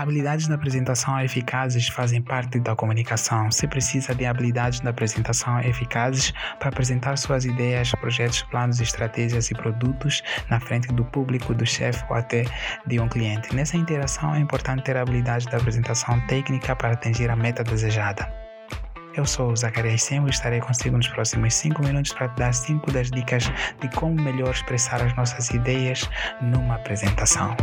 [0.00, 3.50] Habilidades de apresentação eficazes fazem parte da comunicação.
[3.50, 9.54] Você precisa de habilidades de apresentação eficazes para apresentar suas ideias, projetos, planos, estratégias e
[9.54, 12.46] produtos na frente do público, do chefe ou até
[12.86, 13.54] de um cliente.
[13.54, 18.26] Nessa interação é importante ter habilidades de apresentação técnica para atingir a meta desejada.
[19.14, 22.54] Eu sou o Zacarias Sembo e estarei consigo nos próximos 5 minutos para te dar
[22.54, 26.08] 5 das dicas de como melhor expressar as nossas ideias
[26.40, 27.54] numa apresentação.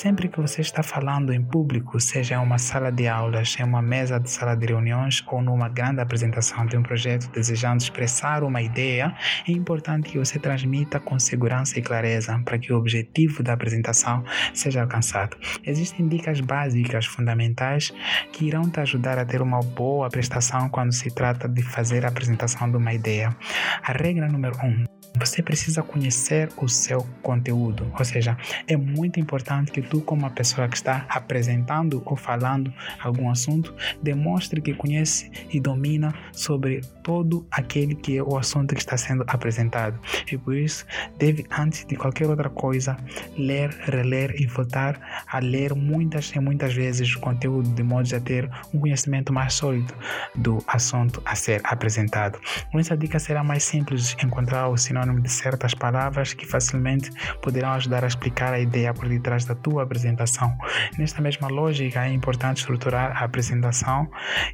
[0.00, 3.82] Sempre que você está falando em público, seja em uma sala de aulas, em uma
[3.82, 8.62] mesa de sala de reuniões ou numa grande apresentação de um projeto desejando expressar uma
[8.62, 9.14] ideia,
[9.46, 14.24] é importante que você transmita com segurança e clareza para que o objetivo da apresentação
[14.54, 15.36] seja alcançado.
[15.66, 17.92] Existem dicas básicas fundamentais
[18.32, 22.08] que irão te ajudar a ter uma boa prestação quando se trata de fazer a
[22.08, 23.36] apresentação de uma ideia.
[23.82, 24.66] A regra número 1.
[24.66, 30.22] Um, você precisa conhecer o seu conteúdo, ou seja, é muito importante que tu, como
[30.22, 36.80] uma pessoa que está apresentando ou falando algum assunto, demonstre que conhece e domina sobre
[37.10, 39.98] todo aquele que é o assunto que está sendo apresentado.
[40.30, 40.86] E por isso,
[41.18, 42.96] deve, antes de qualquer outra coisa,
[43.36, 48.20] ler, reler e voltar a ler muitas e muitas vezes o conteúdo, de modo a
[48.20, 49.92] ter um conhecimento mais sólido
[50.36, 52.38] do assunto a ser apresentado.
[52.70, 57.10] Com essa dica será mais simples encontrar o sinônimo de certas palavras que facilmente
[57.42, 60.56] poderão ajudar a explicar a ideia por detrás da tua apresentação.
[60.96, 64.08] Nesta mesma lógica, é importante estruturar a apresentação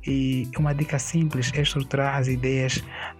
[0.07, 2.46] e uma dica simples é estruturar as ideias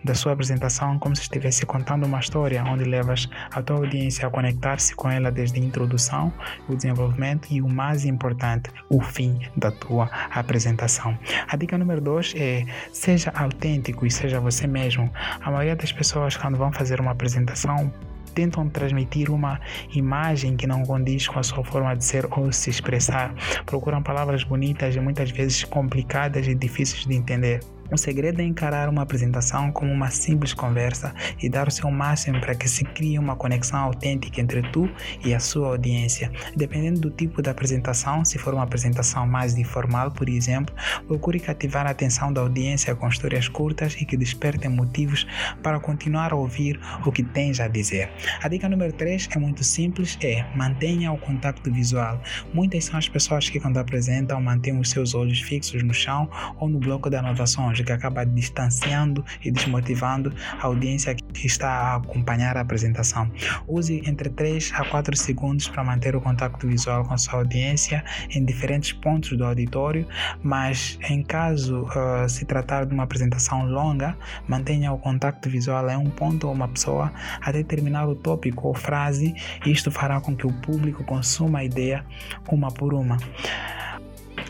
[0.05, 4.31] da sua apresentação como se estivesse contando uma história onde levas a tua audiência a
[4.31, 6.33] conectar-se com ela desde a introdução,
[6.69, 11.19] o desenvolvimento e o mais importante, o fim da tua apresentação.
[11.49, 15.11] A dica número 2 é seja autêntico e seja você mesmo.
[15.41, 17.93] A maioria das pessoas quando vão fazer uma apresentação
[18.37, 19.59] tentam transmitir uma
[19.95, 23.35] imagem que não condiz com a sua forma de ser ou se expressar.
[23.65, 27.61] Procuram palavras bonitas e muitas vezes complicadas e difíceis de entender.
[27.91, 32.41] O segredo é encarar uma apresentação como uma simples conversa e dar o seu máximo
[32.41, 34.91] para que se crie uma conexão autêntica entre tu
[35.25, 36.31] e a sua audiência.
[36.57, 40.75] Dependendo do tipo de apresentação, se for uma apresentação mais informal, por exemplo,
[41.07, 45.27] procure cativar a atenção da audiência com histórias curtas e que despertem motivos
[45.63, 48.11] para continuar a ouvir o que tens a dizer.
[48.43, 52.21] A dica número 3 é muito simples, é mantenha o contato visual.
[52.53, 56.69] Muitas são as pessoas que quando apresentam mantêm os seus olhos fixos no chão ou
[56.69, 62.57] no bloco de anotações que acaba distanciando e desmotivando a audiência que está a acompanhar
[62.57, 63.31] a apresentação.
[63.67, 68.45] Use entre 3 a 4 segundos para manter o contato visual com sua audiência em
[68.45, 70.07] diferentes pontos do auditório,
[70.43, 74.17] mas em caso uh, se tratar de uma apresentação longa,
[74.49, 78.75] mantenha o contato visual em um ponto ou uma pessoa até terminar o tópico ou
[78.75, 79.35] frase.
[79.65, 82.05] Isto fará com que o público consuma a ideia
[82.49, 83.17] uma por uma.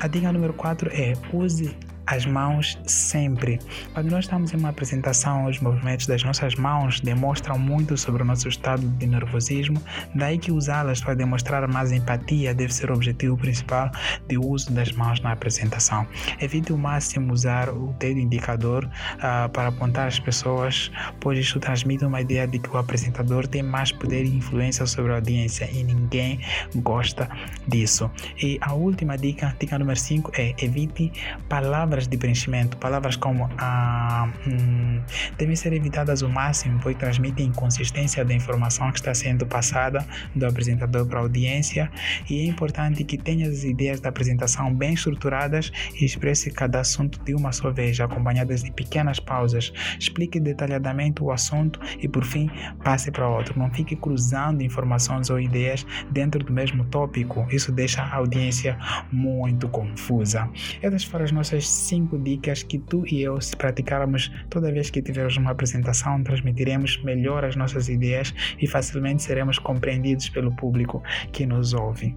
[0.01, 1.75] A dica número 4 é use
[2.07, 3.59] as mãos sempre.
[3.93, 8.25] Quando nós estamos em uma apresentação, os movimentos das nossas mãos demonstram muito sobre o
[8.25, 9.83] nosso estado de nervosismo,
[10.15, 13.91] daí que usá-las para demonstrar mais empatia deve ser o objetivo principal
[14.29, 16.07] do uso das mãos na apresentação.
[16.41, 20.91] Evite o máximo usar o dedo indicador uh, para apontar as pessoas,
[21.21, 25.13] pois isso transmite uma ideia de que o apresentador tem mais poder e influência sobre
[25.13, 26.41] a audiência e ninguém
[26.77, 27.29] gosta
[27.67, 28.11] disso.
[28.41, 31.13] E a última dica, dica número 5, é evite
[31.49, 35.01] palavras palavras de preenchimento, palavras como ah, hum,
[35.39, 40.45] devem ser evitadas o máximo, pois transmitem inconsistência da informação que está sendo passada do
[40.45, 41.91] apresentador para a audiência
[42.29, 47.19] e é importante que tenha as ideias da apresentação bem estruturadas e expresse cada assunto
[47.25, 49.73] de uma só vez, acompanhadas de pequenas pausas.
[49.99, 52.51] Explique detalhadamente o assunto e, por fim,
[52.85, 53.59] passe para outro.
[53.59, 57.47] Não fique cruzando informações ou ideias dentro do mesmo tópico.
[57.51, 58.79] Isso deixa a audiência
[59.11, 60.49] muito confusa.
[60.83, 65.03] Essas foram as nossas cinco dicas que tu e eu, se praticarmos toda vez que
[65.03, 71.03] tivermos uma apresentação, transmitiremos melhor as nossas ideias e facilmente seremos compreendidos pelo público
[71.33, 72.15] que nos ouve.